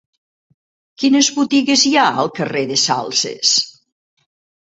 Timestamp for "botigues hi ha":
1.35-2.07